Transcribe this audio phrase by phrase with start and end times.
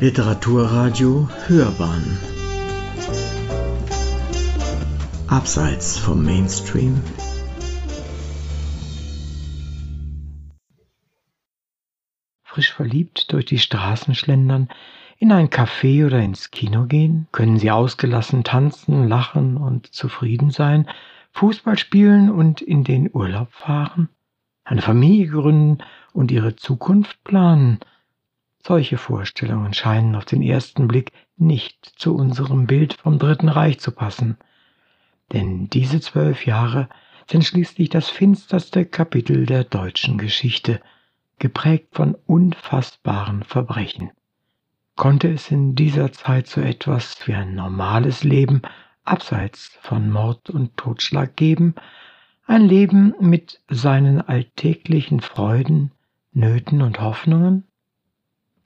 [0.00, 2.18] Literaturradio Hörbahn
[5.28, 7.02] Abseits vom Mainstream
[12.44, 14.70] Frisch verliebt durch die Straßen schlendern,
[15.18, 17.28] in ein Café oder ins Kino gehen?
[17.30, 20.88] Können Sie ausgelassen tanzen, lachen und zufrieden sein,
[21.32, 24.08] Fußball spielen und in den Urlaub fahren?
[24.64, 27.80] Eine Familie gründen und Ihre Zukunft planen?
[28.62, 33.90] Solche Vorstellungen scheinen auf den ersten Blick nicht zu unserem Bild vom Dritten Reich zu
[33.90, 34.36] passen.
[35.32, 36.88] Denn diese zwölf Jahre
[37.30, 40.80] sind schließlich das finsterste Kapitel der deutschen Geschichte,
[41.38, 44.10] geprägt von unfassbaren Verbrechen.
[44.96, 48.60] Konnte es in dieser Zeit so etwas wie ein normales Leben
[49.04, 51.74] abseits von Mord und Totschlag geben,
[52.46, 55.92] ein Leben mit seinen alltäglichen Freuden,
[56.32, 57.64] Nöten und Hoffnungen?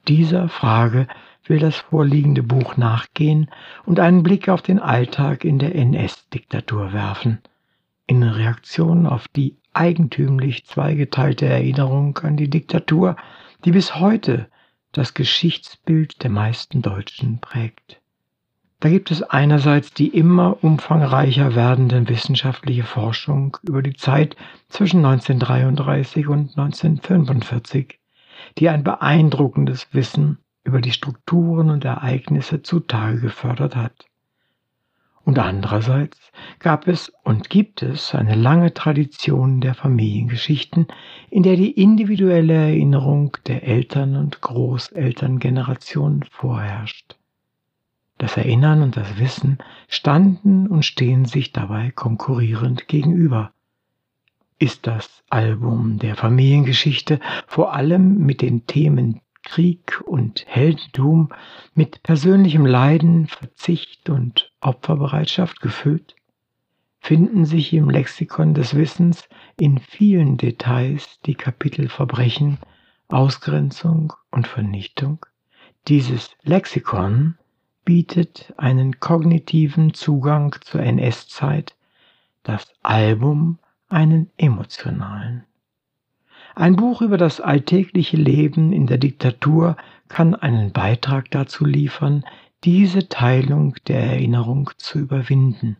[0.07, 1.07] Dieser Frage
[1.45, 3.49] will das vorliegende Buch nachgehen
[3.85, 7.39] und einen Blick auf den Alltag in der NS-Diktatur werfen,
[8.05, 13.15] in Reaktion auf die eigentümlich zweigeteilte Erinnerung an die Diktatur,
[13.65, 14.47] die bis heute
[14.91, 17.99] das Geschichtsbild der meisten Deutschen prägt.
[18.79, 24.35] Da gibt es einerseits die immer umfangreicher werdende wissenschaftliche Forschung über die Zeit
[24.69, 27.99] zwischen 1933 und 1945,
[28.57, 34.05] die ein beeindruckendes Wissen über die Strukturen und Ereignisse zutage gefördert hat.
[35.25, 40.87] Und andererseits gab es und gibt es eine lange Tradition der Familiengeschichten,
[41.31, 47.15] in der die individuelle Erinnerung der Eltern- und Großelterngeneration vorherrscht.
[48.19, 49.57] Das Erinnern und das Wissen
[49.87, 53.51] standen und stehen sich dabei konkurrierend gegenüber
[54.59, 61.29] ist das Album der Familiengeschichte vor allem mit den Themen Krieg und Heldentum,
[61.73, 66.15] mit persönlichem Leiden, Verzicht und Opferbereitschaft gefüllt?
[66.99, 69.29] Finden sich im Lexikon des Wissens
[69.59, 72.57] in vielen Details die Kapitel Verbrechen,
[73.07, 75.23] Ausgrenzung und Vernichtung?
[75.87, 77.37] Dieses Lexikon
[77.83, 81.75] bietet einen kognitiven Zugang zur NS-Zeit,
[82.41, 83.59] das Album
[83.89, 85.45] einen emotionalen.
[86.55, 89.75] Ein Buch über das alltägliche Leben in der Diktatur
[90.07, 92.23] kann einen Beitrag dazu liefern,
[92.63, 95.77] diese Teilung der Erinnerung zu überwinden.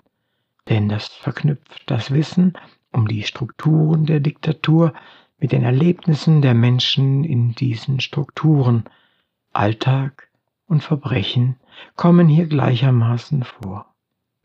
[0.68, 2.54] Denn das verknüpft das Wissen
[2.92, 4.94] um die Strukturen der Diktatur
[5.38, 8.86] mit den Erlebnissen der Menschen in diesen Strukturen.
[9.54, 10.30] Alltag
[10.68, 11.56] und Verbrechen
[11.96, 13.95] kommen hier gleichermaßen vor.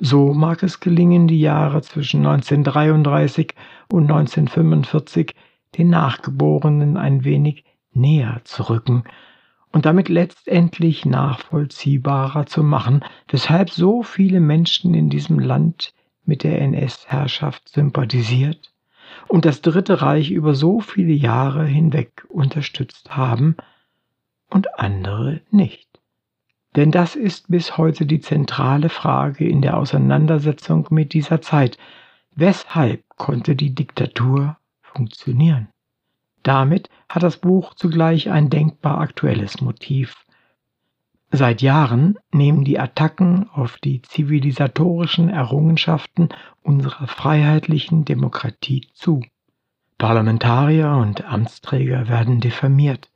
[0.03, 3.55] So mag es gelingen, die Jahre zwischen 1933
[3.93, 5.35] und 1945
[5.77, 9.05] den Nachgeborenen ein wenig näher zu rücken
[9.73, 15.93] und damit letztendlich nachvollziehbarer zu machen, weshalb so viele Menschen in diesem Land
[16.25, 18.73] mit der NS-Herrschaft sympathisiert
[19.29, 23.57] und das Dritte Reich über so viele Jahre hinweg unterstützt haben
[24.49, 25.90] und andere nicht.
[26.77, 31.79] Denn das ist bis heute die zentrale Frage in der Auseinandersetzung mit dieser Zeit.
[32.35, 35.69] Weshalb konnte die Diktatur funktionieren?
[36.43, 40.25] Damit hat das Buch zugleich ein denkbar aktuelles Motiv.
[41.33, 46.31] Seit Jahren nehmen die Attacken auf die zivilisatorischen Errungenschaften
[46.63, 49.23] unserer freiheitlichen Demokratie zu.
[49.99, 53.11] Parlamentarier und Amtsträger werden diffamiert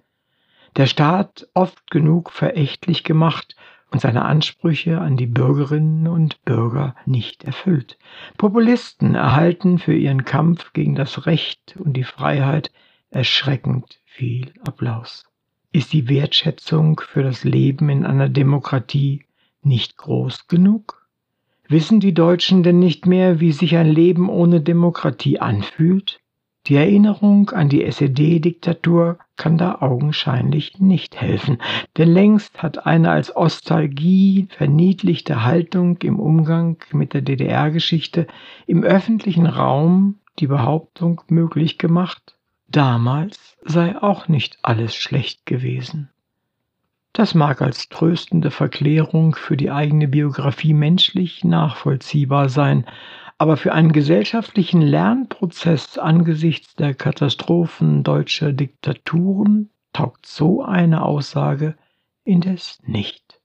[0.76, 3.56] der Staat oft genug verächtlich gemacht
[3.90, 7.96] und seine Ansprüche an die Bürgerinnen und Bürger nicht erfüllt.
[8.36, 12.72] Populisten erhalten für ihren Kampf gegen das Recht und die Freiheit
[13.10, 15.24] erschreckend viel Applaus.
[15.70, 19.24] Ist die Wertschätzung für das Leben in einer Demokratie
[19.62, 21.08] nicht groß genug?
[21.68, 26.20] Wissen die Deutschen denn nicht mehr, wie sich ein Leben ohne Demokratie anfühlt?
[26.66, 31.58] Die Erinnerung an die SED-Diktatur kann da augenscheinlich nicht helfen,
[31.96, 38.26] denn längst hat eine als Ostalgie verniedlichte Haltung im Umgang mit der DDR-Geschichte
[38.66, 42.36] im öffentlichen Raum die Behauptung möglich gemacht,
[42.68, 46.10] damals sei auch nicht alles schlecht gewesen.
[47.12, 52.86] Das mag als tröstende Verklärung für die eigene Biografie menschlich nachvollziehbar sein,
[53.38, 61.76] aber für einen gesellschaftlichen Lernprozess angesichts der Katastrophen deutscher Diktaturen taugt so eine Aussage
[62.24, 63.40] indes nicht.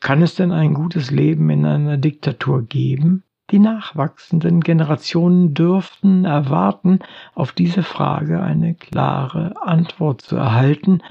[0.00, 3.24] Kann es denn ein gutes Leben in einer Diktatur geben?
[3.50, 7.00] Die nachwachsenden Generationen dürften erwarten,
[7.34, 11.02] auf diese Frage eine klare Antwort zu erhalten,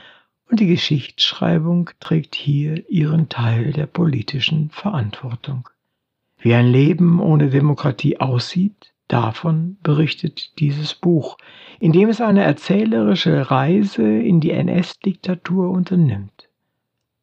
[0.49, 5.69] und die Geschichtsschreibung trägt hier ihren Teil der politischen Verantwortung.
[6.39, 11.37] Wie ein Leben ohne Demokratie aussieht, davon berichtet dieses Buch,
[11.79, 16.47] in dem es eine erzählerische Reise in die NS-Diktatur unternimmt.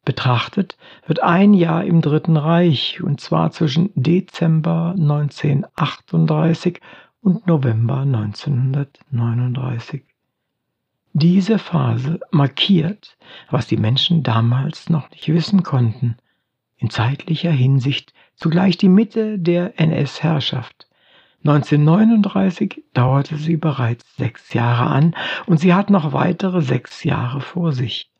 [0.05, 0.77] Betrachtet
[1.07, 6.81] wird ein Jahr im Dritten Reich, und zwar zwischen Dezember 1938
[7.23, 10.03] und November 1939.
[11.15, 13.17] Diese Phase markiert,
[13.51, 16.19] was die Menschen damals noch nicht wissen konnten,
[16.79, 20.87] in zeitlicher Hinsicht zugleich die Mitte der NS-Herrschaft.
[21.45, 25.15] 1939 dauerte sie bereits sechs Jahre an
[25.47, 28.11] und sie hat noch weitere sechs Jahre vor sich.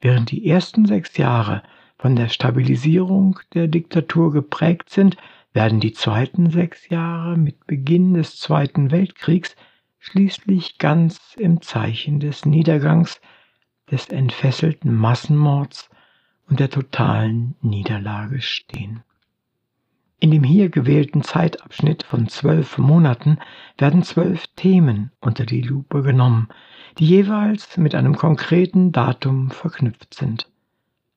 [0.00, 1.62] Während die ersten sechs Jahre
[1.96, 5.16] von der Stabilisierung der Diktatur geprägt sind,
[5.52, 9.54] werden die zweiten sechs Jahre mit Beginn des Zweiten Weltkriegs
[10.00, 13.20] schließlich ganz im Zeichen des Niedergangs,
[13.90, 15.88] des entfesselten Massenmords
[16.48, 19.02] und der totalen Niederlage stehen.
[20.20, 23.38] In dem hier gewählten Zeitabschnitt von zwölf Monaten
[23.76, 26.48] werden zwölf Themen unter die Lupe genommen,
[26.98, 30.48] die jeweils mit einem konkreten Datum verknüpft sind.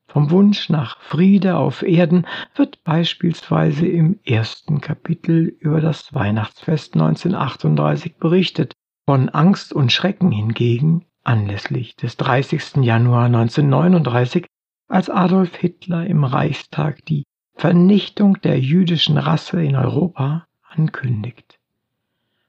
[0.08, 8.16] Vom Wunsch nach Friede auf Erden wird beispielsweise im ersten Kapitel über das Weihnachtsfest 1938
[8.16, 8.72] berichtet,
[9.06, 12.76] von Angst und Schrecken hingegen anlässlich des 30.
[12.82, 14.46] Januar 1939,
[14.88, 17.24] als Adolf Hitler im Reichstag die
[17.54, 21.58] Vernichtung der jüdischen Rasse in Europa ankündigt.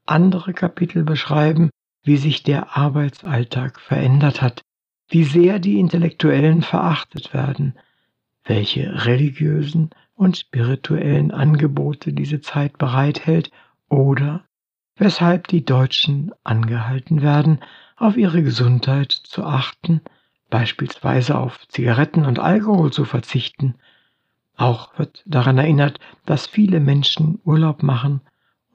[0.05, 1.69] Andere Kapitel beschreiben,
[2.03, 4.61] wie sich der Arbeitsalltag verändert hat,
[5.09, 7.77] wie sehr die Intellektuellen verachtet werden,
[8.45, 13.51] welche religiösen und spirituellen Angebote diese Zeit bereithält
[13.89, 14.43] oder
[14.95, 17.59] weshalb die Deutschen angehalten werden,
[17.95, 20.01] auf ihre Gesundheit zu achten,
[20.49, 23.75] beispielsweise auf Zigaretten und Alkohol zu verzichten.
[24.55, 28.21] Auch wird daran erinnert, dass viele Menschen Urlaub machen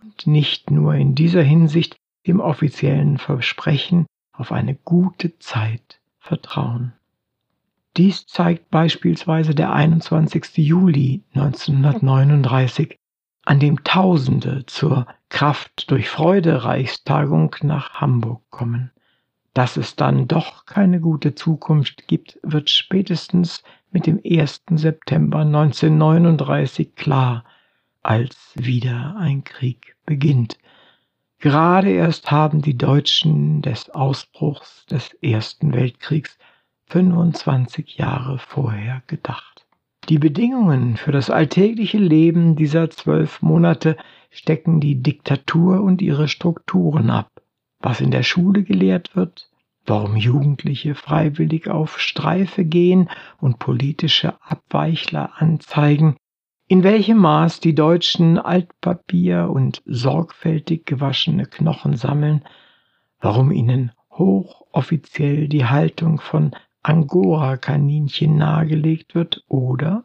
[0.03, 6.93] und nicht nur in dieser Hinsicht dem offiziellen Versprechen auf eine gute Zeit vertrauen.
[7.97, 10.57] Dies zeigt beispielsweise der 21.
[10.57, 12.97] Juli 1939,
[13.45, 18.91] an dem Tausende zur Kraft durch Freude Reichstagung nach Hamburg kommen.
[19.55, 23.63] Dass es dann doch keine gute Zukunft gibt, wird spätestens
[23.93, 24.65] mit dem 1.
[24.71, 27.45] September 1939 klar,
[28.03, 30.59] als wieder ein Krieg beginnt.
[31.39, 36.37] Gerade erst haben die Deutschen des Ausbruchs des Ersten Weltkriegs
[36.87, 39.67] 25 Jahre vorher gedacht.
[40.09, 43.97] Die Bedingungen für das alltägliche Leben dieser zwölf Monate
[44.31, 47.34] stecken die Diktatur und ihre Strukturen ab.
[47.85, 49.51] Was in der Schule gelehrt wird,
[49.85, 53.11] warum Jugendliche freiwillig auf Streife gehen
[53.43, 56.17] und politische Abweichler anzeigen,
[56.67, 62.43] in welchem Maß die Deutschen Altpapier und sorgfältig gewaschene Knochen sammeln,
[63.21, 66.53] warum ihnen hochoffiziell die Haltung von
[66.83, 70.05] Angora-Kaninchen nahegelegt wird oder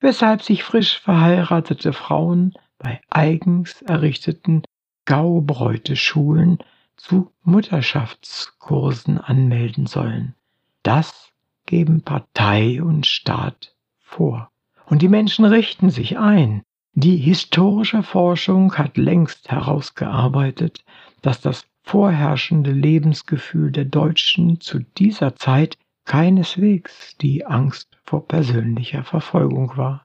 [0.00, 4.64] weshalb sich frisch verheiratete Frauen bei eigens errichteten
[5.04, 6.58] Gaubräute-Schulen
[7.00, 10.34] zu Mutterschaftskursen anmelden sollen.
[10.82, 11.32] Das
[11.66, 14.50] geben Partei und Staat vor.
[14.86, 16.62] Und die Menschen richten sich ein.
[16.92, 20.84] Die historische Forschung hat längst herausgearbeitet,
[21.22, 29.76] dass das vorherrschende Lebensgefühl der Deutschen zu dieser Zeit keineswegs die Angst vor persönlicher Verfolgung
[29.76, 30.04] war.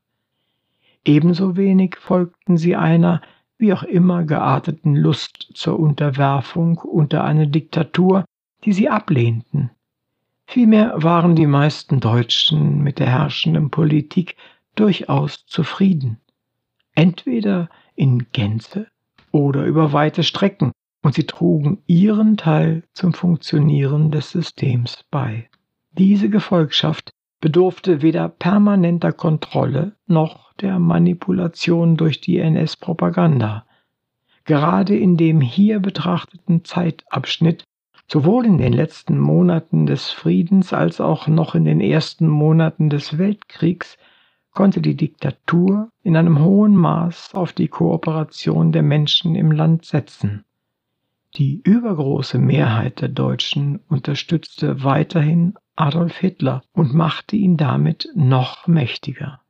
[1.03, 3.21] Ebenso wenig folgten sie einer
[3.57, 8.25] wie auch immer gearteten Lust zur Unterwerfung unter eine Diktatur,
[8.63, 9.71] die sie ablehnten.
[10.47, 14.35] Vielmehr waren die meisten Deutschen mit der herrschenden Politik
[14.75, 16.19] durchaus zufrieden,
[16.93, 18.87] entweder in Gänze
[19.31, 20.71] oder über weite Strecken,
[21.01, 25.47] und sie trugen ihren Teil zum Funktionieren des Systems bei.
[25.91, 33.65] Diese Gefolgschaft bedurfte weder permanenter Kontrolle noch der Manipulation durch die NS-Propaganda.
[34.45, 37.63] Gerade in dem hier betrachteten Zeitabschnitt,
[38.07, 43.17] sowohl in den letzten Monaten des Friedens als auch noch in den ersten Monaten des
[43.17, 43.97] Weltkriegs,
[44.51, 50.45] konnte die Diktatur in einem hohen Maß auf die Kooperation der Menschen im Land setzen.
[51.37, 59.41] Die übergroße Mehrheit der Deutschen unterstützte weiterhin Adolf Hitler und machte ihn damit noch mächtiger.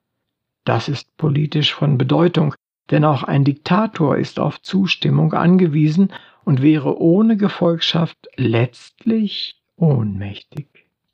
[0.64, 2.56] Das ist politisch von Bedeutung,
[2.90, 6.12] denn auch ein Diktator ist auf Zustimmung angewiesen
[6.44, 10.68] und wäre ohne Gefolgschaft letztlich ohnmächtig.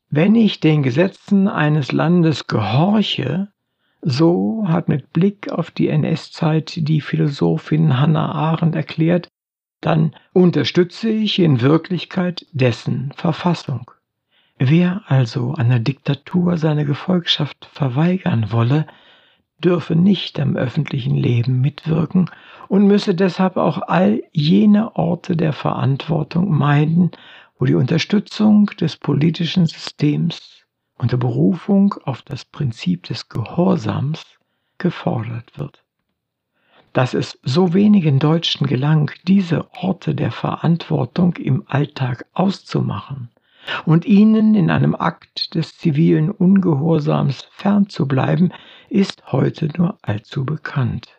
[0.10, 3.50] Wenn ich den Gesetzen eines Landes gehorche,
[4.02, 9.28] so hat mit Blick auf die NS-Zeit die Philosophin Hannah Arendt erklärt,
[9.82, 13.92] dann unterstütze ich in Wirklichkeit dessen Verfassung.
[14.58, 18.86] Wer also einer Diktatur seine Gefolgschaft verweigern wolle,
[19.58, 22.30] dürfe nicht am öffentlichen Leben mitwirken
[22.68, 27.12] und müsse deshalb auch all jene Orte der Verantwortung meiden,
[27.58, 30.64] wo die Unterstützung des politischen Systems
[30.98, 34.24] unter Berufung auf das Prinzip des Gehorsams
[34.78, 35.84] gefordert wird.
[36.94, 43.30] Dass es so wenigen Deutschen gelang, diese Orte der Verantwortung im Alltag auszumachen
[43.86, 48.54] und ihnen in einem Akt des zivilen Ungehorsams fernzubleiben,
[48.90, 51.10] ist heute nur allzu bekannt.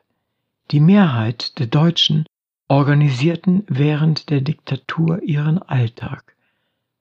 [0.70, 2.26] Die Mehrheit der Deutschen
[2.68, 6.36] organisierten während der Diktatur ihren Alltag,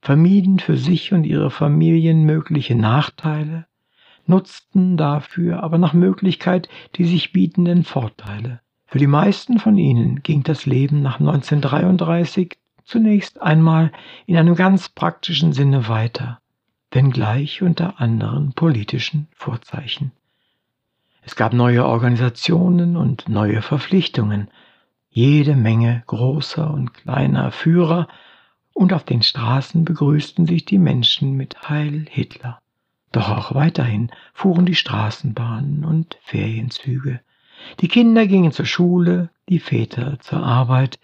[0.02, 3.66] vermieden für sich und ihre Familien mögliche Nachteile,
[4.26, 8.62] nutzten dafür aber nach Möglichkeit die sich bietenden Vorteile.
[8.86, 13.92] Für die meisten von ihnen ging das Leben nach 1933 zunächst einmal
[14.26, 16.40] in einem ganz praktischen Sinne weiter,
[16.92, 20.12] wenngleich unter anderen politischen Vorzeichen.
[21.24, 24.50] Es gab neue Organisationen und neue Verpflichtungen,
[25.10, 28.08] jede Menge großer und kleiner Führer,
[28.74, 32.61] und auf den Straßen begrüßten sich die Menschen mit Heil Hitler.
[33.12, 37.20] Doch auch weiterhin fuhren die Straßenbahnen und Ferienzüge.
[37.80, 41.00] Die Kinder gingen zur Schule, die Väter zur Arbeit,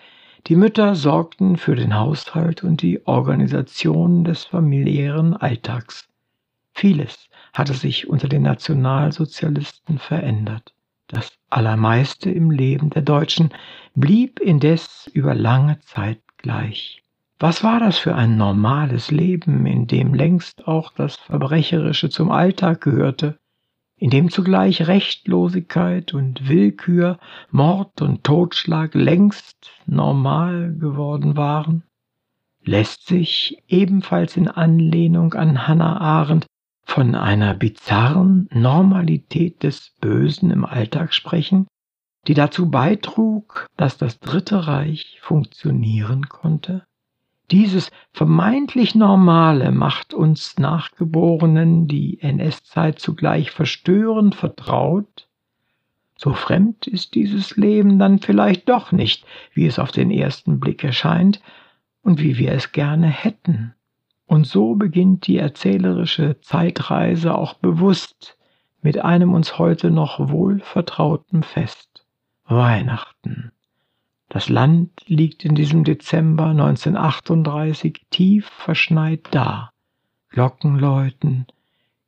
[0.47, 6.07] die Mütter sorgten für den Haushalt und die Organisation des familiären Alltags.
[6.73, 10.73] Vieles hatte sich unter den Nationalsozialisten verändert.
[11.07, 13.49] Das Allermeiste im Leben der Deutschen
[13.95, 17.03] blieb indes über lange Zeit gleich.
[17.39, 22.81] Was war das für ein normales Leben, in dem längst auch das Verbrecherische zum Alltag
[22.81, 23.37] gehörte,
[23.95, 27.19] in dem zugleich Rechtlosigkeit und Willkür,
[27.51, 31.83] Mord und Totschlag längst normal geworden waren?
[32.63, 36.47] Lässt sich ebenfalls in Anlehnung an Hannah Arendt
[36.85, 41.67] von einer bizarren Normalität des Bösen im Alltag sprechen,
[42.25, 46.86] die dazu beitrug, dass das Dritte Reich funktionieren konnte?
[47.51, 55.29] Dieses vermeintlich Normale macht uns Nachgeborenen die NS-Zeit zugleich verstörend vertraut.
[56.17, 60.83] So fremd ist dieses Leben dann vielleicht doch nicht, wie es auf den ersten Blick
[60.83, 61.41] erscheint
[62.01, 63.73] und wie wir es gerne hätten.
[64.25, 68.37] Und so beginnt die erzählerische Zeitreise auch bewusst
[68.81, 72.05] mit einem uns heute noch wohl vertrauten Fest
[72.45, 73.51] Weihnachten.
[74.29, 79.71] Das Land liegt in diesem Dezember 1938 tief verschneit da.
[80.29, 81.47] Glocken läuten,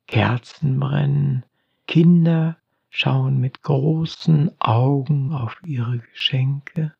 [0.06, 1.44] Kerzen brennen,
[1.86, 2.58] Kinder
[2.90, 6.92] schauen mit großen Augen auf ihre Geschenke.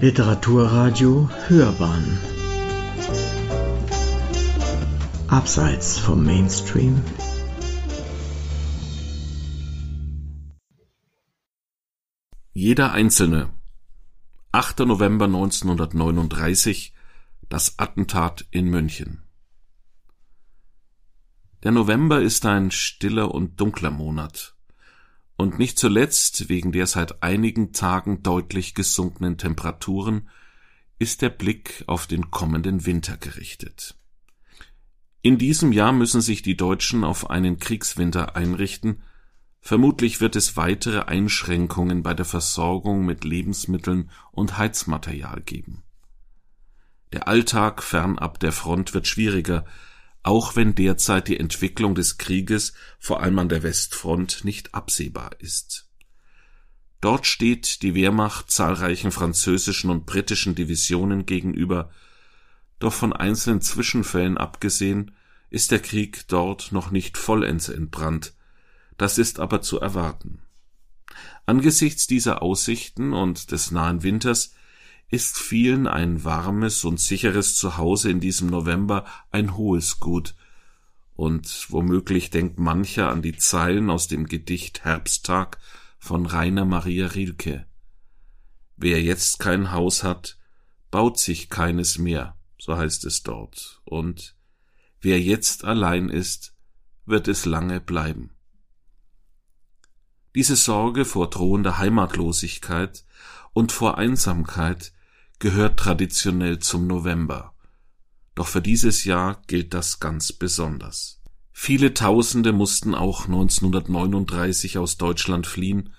[0.00, 2.35] Literaturradio Hörbahn
[5.28, 7.02] Abseits vom Mainstream
[12.52, 13.50] Jeder Einzelne.
[14.52, 14.78] 8.
[14.80, 16.94] November 1939
[17.48, 19.24] Das Attentat in München.
[21.64, 24.54] Der November ist ein stiller und dunkler Monat
[25.36, 30.28] und nicht zuletzt wegen der seit einigen Tagen deutlich gesunkenen Temperaturen
[31.00, 33.96] ist der Blick auf den kommenden Winter gerichtet.
[35.26, 39.02] In diesem Jahr müssen sich die Deutschen auf einen Kriegswinter einrichten,
[39.60, 45.82] vermutlich wird es weitere Einschränkungen bei der Versorgung mit Lebensmitteln und Heizmaterial geben.
[47.12, 49.64] Der Alltag fernab der Front wird schwieriger,
[50.22, 55.90] auch wenn derzeit die Entwicklung des Krieges vor allem an der Westfront nicht absehbar ist.
[57.00, 61.90] Dort steht die Wehrmacht zahlreichen französischen und britischen Divisionen gegenüber,
[62.78, 65.15] doch von einzelnen Zwischenfällen abgesehen
[65.50, 68.34] ist der Krieg dort noch nicht vollends entbrannt,
[68.96, 70.42] das ist aber zu erwarten.
[71.44, 74.54] Angesichts dieser Aussichten und des nahen Winters
[75.08, 80.34] ist vielen ein warmes und sicheres Zuhause in diesem November ein hohes Gut,
[81.14, 85.58] und womöglich denkt mancher an die Zeilen aus dem Gedicht Herbsttag
[85.98, 87.66] von Rainer Maria Rilke.
[88.76, 90.38] Wer jetzt kein Haus hat,
[90.90, 94.35] baut sich keines mehr, so heißt es dort, und
[95.00, 96.54] wer jetzt allein ist,
[97.04, 98.30] wird es lange bleiben.
[100.34, 103.04] Diese Sorge vor drohender Heimatlosigkeit
[103.52, 104.92] und vor Einsamkeit
[105.38, 107.54] gehört traditionell zum November.
[108.34, 111.22] Doch für dieses Jahr gilt das ganz besonders.
[111.52, 115.94] Viele Tausende mussten auch 1939 aus Deutschland fliehen,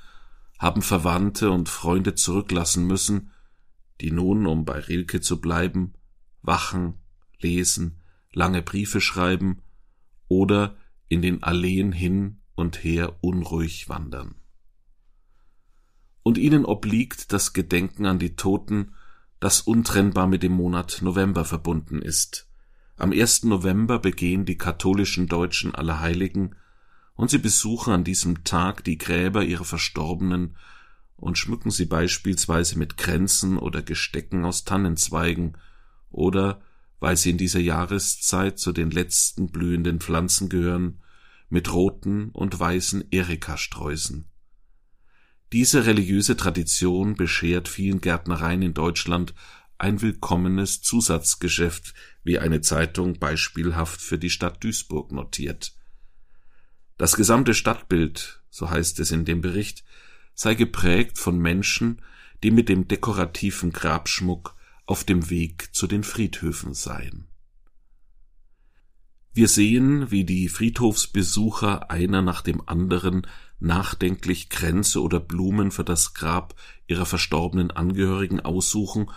[0.59, 3.31] haben Verwandte und Freunde zurücklassen müssen,
[4.01, 5.95] die nun, um bei Rilke zu bleiben,
[6.43, 6.99] wachen,
[7.39, 8.01] lesen,
[8.37, 9.63] lange Briefe schreiben
[10.27, 10.77] oder
[11.09, 14.35] in den Alleen hin und her unruhig wandern.
[16.21, 18.93] Und ihnen obliegt das Gedenken an die Toten,
[19.39, 22.47] das untrennbar mit dem Monat November verbunden ist.
[22.95, 23.43] Am 1.
[23.43, 26.55] November begehen die katholischen Deutschen Allerheiligen
[27.15, 30.57] und sie besuchen an diesem Tag die Gräber ihrer Verstorbenen
[31.15, 35.57] und schmücken sie beispielsweise mit Kränzen oder Gestecken aus Tannenzweigen
[36.11, 36.61] oder,
[36.99, 41.01] weil sie in dieser Jahreszeit zu den letzten blühenden Pflanzen gehören,
[41.49, 44.25] mit roten und weißen Erikasträußen.
[45.53, 49.33] Diese religiöse Tradition beschert vielen Gärtnereien in Deutschland
[49.77, 55.73] ein willkommenes Zusatzgeschäft, wie eine Zeitung beispielhaft für die Stadt Duisburg notiert.
[56.97, 59.85] Das gesamte Stadtbild, so heißt es in dem Bericht,
[60.33, 62.01] sei geprägt von Menschen,
[62.43, 64.56] die mit dem dekorativen Grabschmuck
[64.87, 67.27] auf dem Weg zu den Friedhöfen seien.
[69.33, 73.27] Wir sehen, wie die Friedhofsbesucher einer nach dem anderen
[73.59, 76.55] nachdenklich Kränze oder Blumen für das Grab
[76.87, 79.11] ihrer verstorbenen Angehörigen aussuchen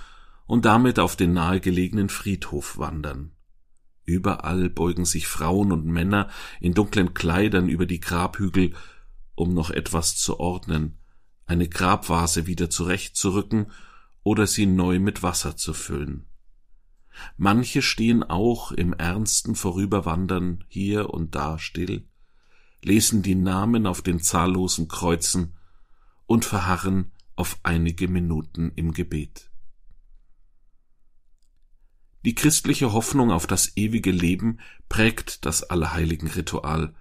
[0.47, 3.33] und damit auf den nahegelegenen Friedhof wandern.
[4.05, 6.29] Überall beugen sich Frauen und Männer
[6.61, 8.75] in dunklen Kleidern über die Grabhügel,
[9.37, 10.99] um noch etwas zu ordnen,
[11.47, 13.71] eine Grabvase wieder zurechtzurücken
[14.23, 16.27] oder sie neu mit Wasser zu füllen.
[17.37, 22.07] Manche stehen auch im ernsten Vorüberwandern hier und da still,
[22.83, 25.55] lesen die Namen auf den zahllosen Kreuzen
[26.27, 29.51] und verharren auf einige Minuten im Gebet.
[32.25, 36.95] Die christliche Hoffnung auf das ewige Leben prägt das Allerheiligen-Ritual,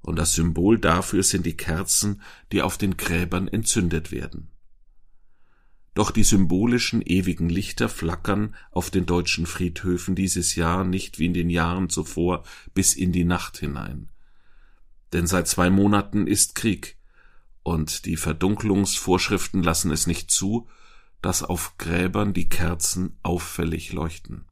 [0.00, 4.50] und das Symbol dafür sind die Kerzen, die auf den Gräbern entzündet werden.
[5.98, 11.34] Doch die symbolischen ewigen Lichter flackern auf den deutschen Friedhöfen dieses Jahr nicht wie in
[11.34, 14.08] den Jahren zuvor bis in die Nacht hinein.
[15.12, 16.96] Denn seit zwei Monaten ist Krieg,
[17.64, 20.68] und die Verdunklungsvorschriften lassen es nicht zu,
[21.20, 24.44] dass auf Gräbern die Kerzen auffällig leuchten.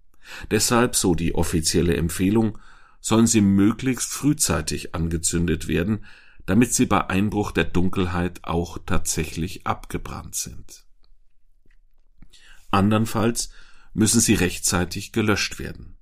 [0.50, 2.58] Deshalb, so die offizielle Empfehlung,
[3.00, 6.06] sollen sie möglichst frühzeitig angezündet werden,
[6.44, 10.85] damit sie bei Einbruch der Dunkelheit auch tatsächlich abgebrannt sind.
[12.76, 13.48] Andernfalls
[13.94, 15.96] müssen sie rechtzeitig gelöscht werden.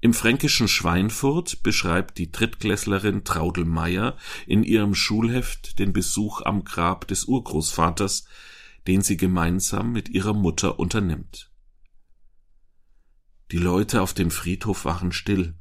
[0.00, 7.06] Im fränkischen Schweinfurt beschreibt die Drittklässlerin Traudel Meyer in ihrem Schulheft den Besuch am Grab
[7.06, 8.24] des Urgroßvaters,
[8.88, 11.52] den sie gemeinsam mit ihrer Mutter unternimmt.
[13.52, 15.54] Die Leute auf dem Friedhof waren still,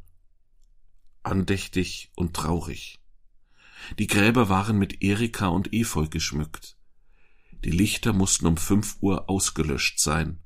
[1.21, 2.99] andächtig und traurig.
[3.99, 6.77] Die Gräber waren mit Erika und Efeu geschmückt.
[7.63, 10.39] Die Lichter mussten um fünf Uhr ausgelöscht sein.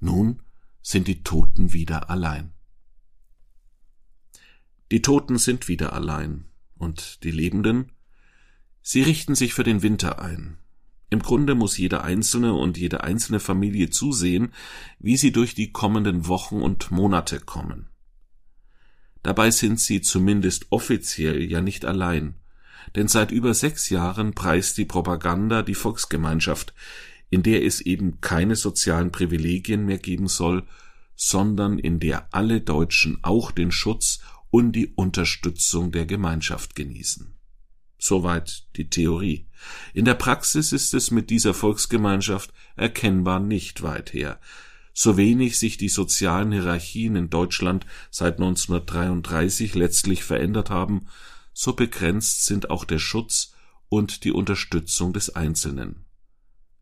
[0.00, 0.42] Nun
[0.82, 2.52] sind die Toten wieder allein.
[4.90, 7.92] Die Toten sind wieder allein, und die Lebenden,
[8.82, 10.58] sie richten sich für den Winter ein.
[11.08, 14.52] Im Grunde muss jeder Einzelne und jede einzelne Familie zusehen,
[14.98, 17.88] wie sie durch die kommenden Wochen und Monate kommen.
[19.22, 22.34] Dabei sind sie zumindest offiziell ja nicht allein,
[22.94, 26.74] denn seit über sechs Jahren preist die Propaganda die Volksgemeinschaft,
[27.30, 30.64] in der es eben keine sozialen Privilegien mehr geben soll,
[31.16, 37.34] sondern in der alle Deutschen auch den Schutz und die Unterstützung der Gemeinschaft genießen.
[37.98, 39.46] Soweit die Theorie.
[39.94, 44.40] In der Praxis ist es mit dieser Volksgemeinschaft erkennbar nicht weit her.
[44.92, 51.06] So wenig sich die sozialen Hierarchien in Deutschland seit 1933 letztlich verändert haben,
[51.52, 53.52] so begrenzt sind auch der Schutz
[53.88, 56.04] und die Unterstützung des Einzelnen.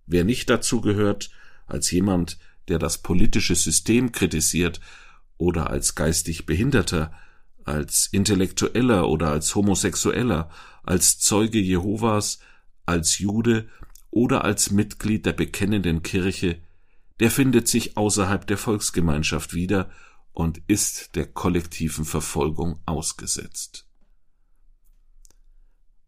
[0.07, 1.31] Wer nicht dazu gehört,
[1.67, 4.81] als jemand, der das politische System kritisiert
[5.39, 7.13] oder als geistig Behinderter,
[7.65, 10.51] als Intellektueller oder als Homosexueller,
[10.83, 12.41] als Zeuge Jehovas,
[12.87, 13.69] als Jude
[14.11, 16.61] oder als Mitglied der bekennenden Kirche,
[17.21, 19.91] der findet sich außerhalb der Volksgemeinschaft wieder
[20.33, 23.90] und ist der kollektiven Verfolgung ausgesetzt.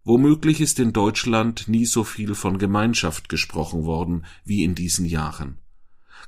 [0.04, 5.58] Womöglich ist in Deutschland nie so viel von Gemeinschaft gesprochen worden wie in diesen Jahren.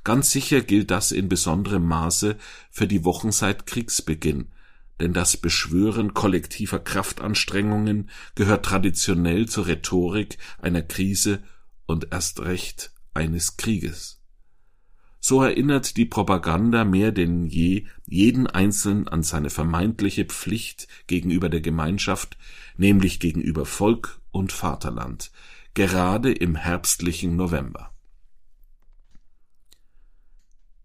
[0.05, 2.37] Ganz sicher gilt das in besonderem Maße
[2.71, 4.47] für die Wochen seit Kriegsbeginn,
[5.01, 11.43] denn das Beschwören kollektiver Kraftanstrengungen gehört traditionell zur Rhetorik einer Krise
[11.85, 14.21] und erst recht eines Krieges.
[15.19, 21.61] So erinnert die Propaganda mehr denn je jeden Einzelnen an seine vermeintliche Pflicht gegenüber der
[21.61, 22.37] Gemeinschaft,
[22.77, 25.31] nämlich gegenüber Volk und Vaterland,
[25.73, 27.91] gerade im herbstlichen November.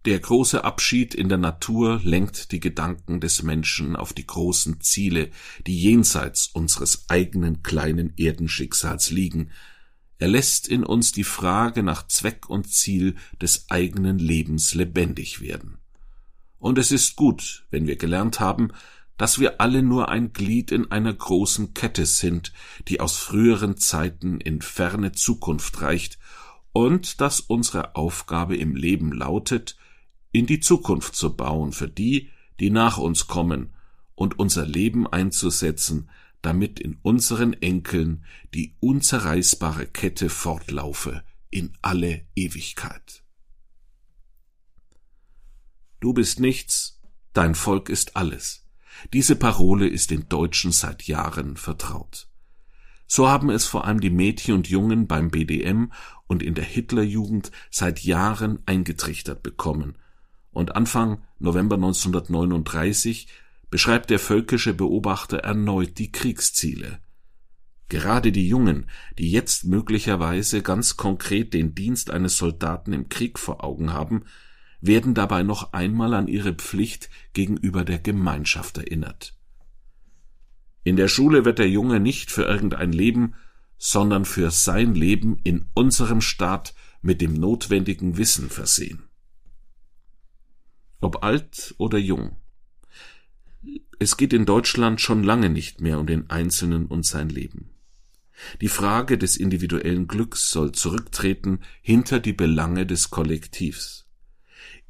[0.07, 5.31] Der große Abschied in der Natur lenkt die Gedanken des Menschen auf die großen Ziele,
[5.67, 9.51] die jenseits unseres eigenen kleinen Erdenschicksals liegen,
[10.21, 15.79] er lässt in uns die Frage nach Zweck und Ziel des eigenen Lebens lebendig werden.
[16.59, 18.71] Und es ist gut, wenn wir gelernt haben,
[19.21, 22.55] dass wir alle nur ein Glied in einer großen Kette sind,
[22.89, 26.19] die aus früheren Zeiten in ferne Zukunft reicht,
[26.73, 29.77] und dass unsere Aufgabe im Leben lautet,
[30.33, 32.31] in die Zukunft zu bauen für die,
[32.61, 33.75] die nach uns kommen,
[34.15, 36.09] und unser Leben einzusetzen,
[36.41, 43.23] damit in unseren Enkeln die unzerreißbare Kette fortlaufe in alle Ewigkeit.
[46.01, 47.03] Du bist nichts,
[47.35, 48.60] dein Volk ist alles.
[49.13, 52.29] Diese Parole ist den Deutschen seit Jahren vertraut.
[53.07, 55.91] So haben es vor allem die Mädchen und Jungen beim BDM
[56.27, 59.97] und in der Hitlerjugend seit Jahren eingetrichtert bekommen,
[60.53, 63.29] und Anfang November 1939
[63.71, 66.99] beschreibt der völkische Beobachter erneut die Kriegsziele.
[67.89, 68.87] Gerade die Jungen,
[69.19, 74.25] die jetzt möglicherweise ganz konkret den Dienst eines Soldaten im Krieg vor Augen haben,
[74.81, 79.35] werden dabei noch einmal an ihre Pflicht gegenüber der Gemeinschaft erinnert.
[80.83, 83.35] In der Schule wird der Junge nicht für irgendein Leben,
[83.77, 89.05] sondern für sein Leben in unserem Staat mit dem notwendigen Wissen versehen.
[91.01, 92.37] Ob alt oder jung,
[93.99, 97.71] es geht in Deutschland schon lange nicht mehr um den Einzelnen und sein Leben.
[98.61, 104.10] Die Frage des individuellen Glücks soll zurücktreten hinter die Belange des Kollektivs.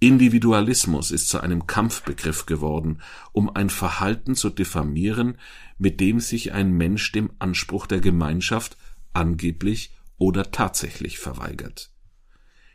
[0.02, 5.36] Individualismus ist zu einem Kampfbegriff geworden, um ein Verhalten zu diffamieren,
[5.76, 8.78] mit dem sich ein Mensch dem Anspruch der Gemeinschaft
[9.12, 11.92] angeblich oder tatsächlich verweigert.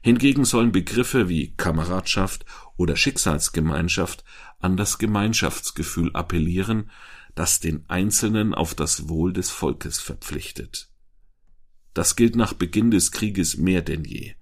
[0.03, 2.45] Hingegen sollen Begriffe wie Kameradschaft
[2.77, 4.23] oder Schicksalsgemeinschaft
[4.59, 6.91] an das Gemeinschaftsgefühl appellieren,
[7.33, 10.91] das den Einzelnen auf das Wohl des Volkes verpflichtet.
[11.95, 14.35] Das gilt nach Beginn des Krieges mehr denn je.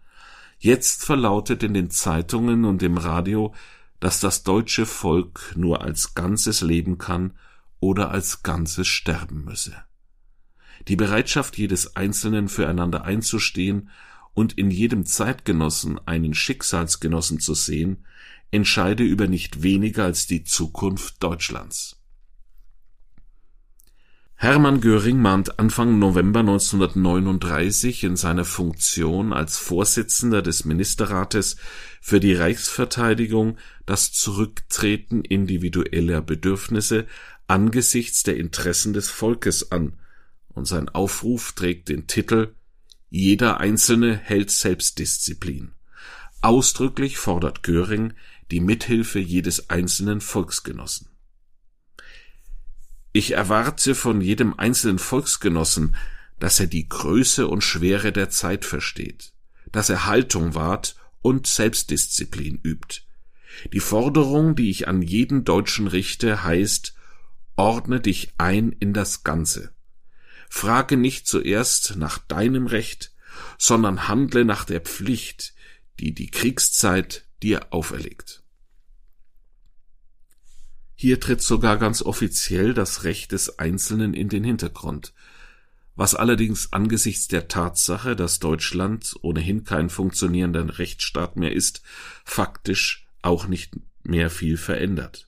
[0.64, 3.54] Jetzt verlautet in den Zeitungen und im Radio,
[4.00, 7.34] dass das deutsche Volk nur als Ganzes leben kann
[7.82, 9.76] oder als Ganzes sterben müsse.
[10.88, 13.90] Die Bereitschaft jedes Einzelnen füreinander einzustehen
[14.34, 18.06] und in jedem Zeitgenossen einen Schicksalsgenossen zu sehen,
[18.50, 22.02] entscheide über nicht weniger als die Zukunft Deutschlands.
[24.44, 31.56] Hermann Göring mahnt Anfang November 1939 in seiner Funktion als Vorsitzender des Ministerrates
[32.02, 37.08] für die Reichsverteidigung das Zurücktreten individueller Bedürfnisse
[37.48, 39.94] angesichts der Interessen des Volkes an,
[40.50, 42.54] und sein Aufruf trägt den Titel
[43.10, 45.72] Jeder Einzelne hält Selbstdisziplin.
[46.42, 48.12] Ausdrücklich fordert Göring
[48.52, 51.13] die Mithilfe jedes einzelnen Volksgenossen.
[53.14, 55.96] Ich erwarte von jedem einzelnen Volksgenossen,
[56.40, 59.34] dass er die Größe und Schwere der Zeit versteht,
[59.72, 63.02] dass er Haltung wahrt und Selbstdisziplin übt.
[63.72, 66.96] Die Forderung, die ich an jeden Deutschen richte, heißt,
[67.56, 69.74] ordne dich ein in das Ganze.
[70.50, 73.14] Frage nicht zuerst nach deinem Recht,
[73.58, 75.54] sondern handle nach der Pflicht,
[76.00, 78.43] die die Kriegszeit dir auferlegt.
[81.04, 85.14] Hier tritt sogar ganz offiziell das Recht des Einzelnen in den Hintergrund,
[85.98, 91.82] was allerdings angesichts der Tatsache, dass Deutschland ohnehin kein funktionierender Rechtsstaat mehr ist,
[92.24, 95.28] faktisch auch nicht mehr viel verändert.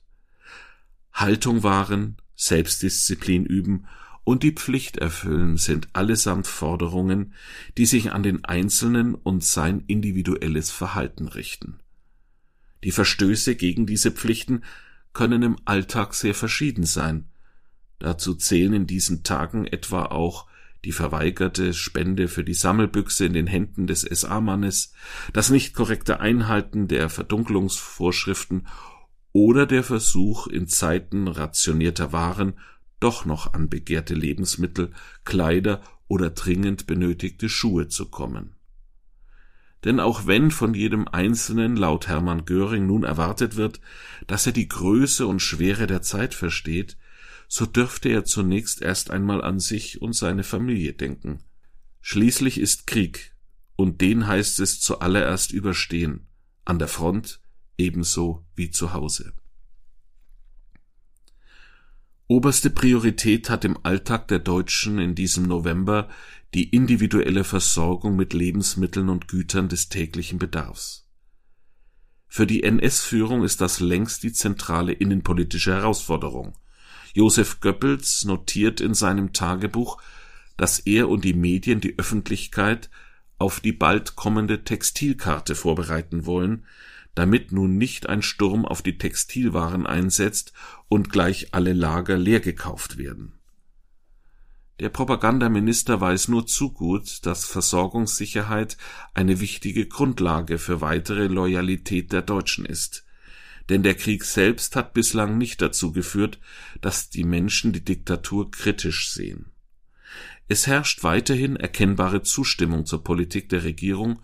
[1.12, 3.86] Haltung wahren, Selbstdisziplin üben
[4.24, 7.34] und die Pflicht erfüllen sind allesamt Forderungen,
[7.76, 11.80] die sich an den Einzelnen und sein individuelles Verhalten richten.
[12.82, 14.62] Die Verstöße gegen diese Pflichten
[15.16, 17.30] können im Alltag sehr verschieden sein.
[17.98, 20.46] Dazu zählen in diesen Tagen etwa auch
[20.84, 24.92] die verweigerte Spende für die Sammelbüchse in den Händen des SA-Mannes,
[25.32, 28.66] das nicht korrekte Einhalten der Verdunklungsvorschriften
[29.32, 32.58] oder der Versuch, in Zeiten rationierter Waren
[33.00, 34.92] doch noch an begehrte Lebensmittel,
[35.24, 38.55] Kleider oder dringend benötigte Schuhe zu kommen.
[39.84, 43.80] Denn auch wenn von jedem Einzelnen laut Hermann Göring nun erwartet wird,
[44.26, 46.96] dass er die Größe und Schwere der Zeit versteht,
[47.48, 51.40] so dürfte er zunächst erst einmal an sich und seine Familie denken.
[52.00, 53.34] Schließlich ist Krieg,
[53.76, 56.26] und den heißt es zuallererst überstehen,
[56.64, 57.40] an der Front
[57.78, 59.32] ebenso wie zu Hause.
[62.28, 66.08] Oberste Priorität hat im Alltag der Deutschen in diesem November
[66.54, 71.06] die individuelle Versorgung mit Lebensmitteln und Gütern des täglichen Bedarfs.
[72.28, 76.56] Für die NS-Führung ist das längst die zentrale innenpolitische Herausforderung.
[77.14, 80.00] Josef Goebbels notiert in seinem Tagebuch,
[80.56, 82.90] dass er und die Medien die Öffentlichkeit
[83.38, 86.66] auf die bald kommende Textilkarte vorbereiten wollen,
[87.14, 90.52] damit nun nicht ein Sturm auf die Textilwaren einsetzt
[90.88, 93.35] und gleich alle Lager leer gekauft werden.
[94.78, 98.76] Der Propagandaminister weiß nur zu gut, dass Versorgungssicherheit
[99.14, 103.06] eine wichtige Grundlage für weitere Loyalität der Deutschen ist.
[103.70, 106.38] Denn der Krieg selbst hat bislang nicht dazu geführt,
[106.82, 109.46] dass die Menschen die Diktatur kritisch sehen.
[110.46, 114.22] Es herrscht weiterhin erkennbare Zustimmung zur Politik der Regierung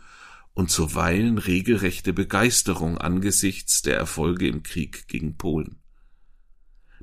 [0.52, 5.81] und zuweilen regelrechte Begeisterung angesichts der Erfolge im Krieg gegen Polen.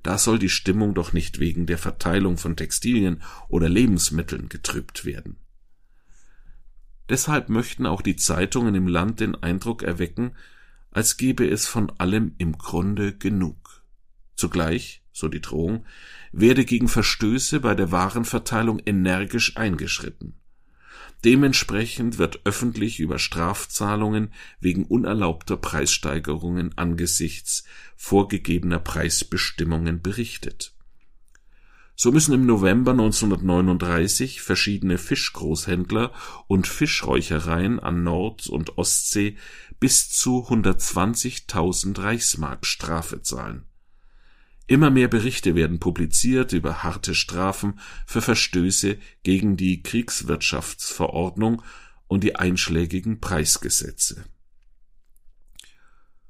[0.03, 5.37] Da soll die Stimmung doch nicht wegen der Verteilung von Textilien oder Lebensmitteln getrübt werden.
[7.09, 10.35] Deshalb möchten auch die Zeitungen im Land den Eindruck erwecken,
[10.91, 13.83] als gebe es von allem im Grunde genug.
[14.35, 15.85] Zugleich, so die Drohung,
[16.31, 20.35] werde gegen Verstöße bei der Warenverteilung energisch eingeschritten.
[21.25, 27.65] Dementsprechend wird öffentlich über Strafzahlungen wegen unerlaubter Preissteigerungen angesichts
[27.97, 30.73] vorgegebener Preisbestimmungen berichtet.
[32.01, 36.13] So müssen im November 1939 verschiedene Fischgroßhändler
[36.47, 39.35] und Fischräuchereien an Nord- und Ostsee
[39.81, 43.68] bis zu 120.000 Reichsmark Strafe zahlen.
[44.69, 51.63] Immer mehr Berichte werden publiziert über harte Strafen für Verstöße gegen die Kriegswirtschaftsverordnung
[52.05, 54.25] und die einschlägigen Preisgesetze.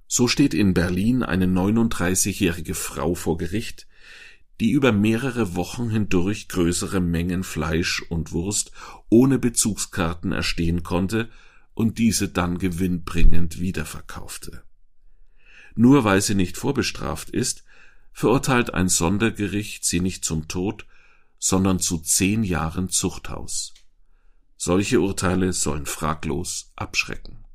[0.08, 3.88] So steht in Berlin eine 39-jährige Frau vor Gericht,
[4.62, 8.72] die über mehrere Wochen hindurch größere Mengen Fleisch und Wurst
[9.10, 11.30] ohne Bezugskarten erstehen konnte
[11.74, 14.64] und diese dann gewinnbringend wiederverkaufte.
[15.76, 17.66] Nur weil sie nicht vorbestraft ist,
[18.20, 20.86] verurteilt ein Sondergericht sie nicht zum Tod,
[21.38, 23.74] sondern zu zehn Jahren Zuchthaus.
[24.58, 27.46] Solche Urteile sollen fraglos abschrecken.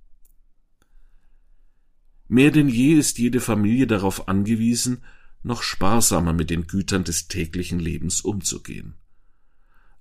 [2.29, 5.05] Mehr denn je ist jede Familie darauf angewiesen,
[5.43, 8.95] noch sparsamer mit den Gütern des täglichen Lebens umzugehen.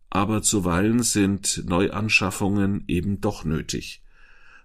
[0.09, 4.01] Aber zuweilen sind Neuanschaffungen eben doch nötig.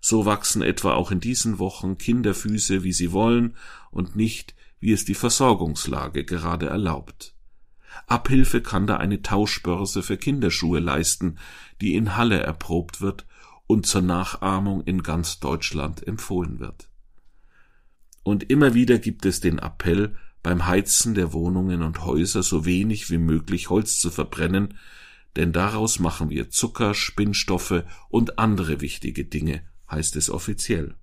[0.00, 3.56] So wachsen etwa auch in diesen Wochen Kinderfüße, wie sie wollen,
[3.90, 7.34] und nicht, wie es die Versorgungslage gerade erlaubt.
[8.06, 11.38] Abhilfe kann da eine Tauschbörse für Kinderschuhe leisten,
[11.80, 13.26] die in Halle erprobt wird
[13.66, 16.88] und zur Nachahmung in ganz Deutschland empfohlen wird.
[18.22, 23.10] Und immer wieder gibt es den Appell, beim Heizen der Wohnungen und Häuser so wenig
[23.10, 24.74] wie möglich Holz zu verbrennen,
[25.36, 30.94] denn daraus machen wir Zucker, Spinnstoffe und andere wichtige Dinge, heißt es offiziell.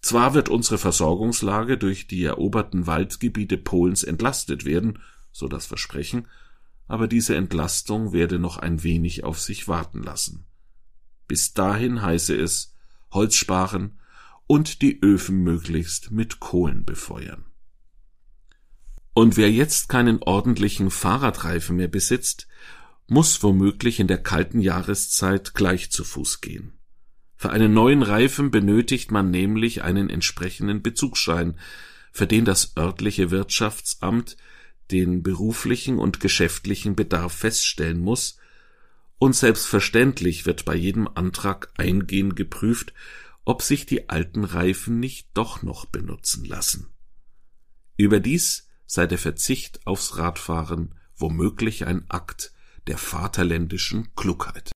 [0.00, 5.00] Zwar wird unsere Versorgungslage durch die eroberten Waldgebiete Polens entlastet werden,
[5.32, 6.28] so das Versprechen,
[6.86, 10.46] aber diese Entlastung werde noch ein wenig auf sich warten lassen.
[11.26, 12.74] Bis dahin heiße es
[13.10, 13.98] Holz sparen
[14.46, 17.44] und die Öfen möglichst mit Kohlen befeuern.
[19.12, 22.46] Und wer jetzt keinen ordentlichen Fahrradreifen mehr besitzt,
[23.08, 26.75] muss womöglich in der kalten Jahreszeit gleich zu Fuß gehen.
[27.36, 31.58] Für einen neuen Reifen benötigt man nämlich einen entsprechenden Bezugsschein,
[32.12, 34.36] für den das örtliche Wirtschaftsamt
[34.90, 38.38] den beruflichen und geschäftlichen Bedarf feststellen muss,
[39.18, 42.92] und selbstverständlich wird bei jedem Antrag eingehend geprüft,
[43.46, 46.88] ob sich die alten Reifen nicht doch noch benutzen lassen.
[47.96, 52.52] Überdies sei der Verzicht aufs Radfahren womöglich ein Akt
[52.86, 54.75] der vaterländischen Klugheit.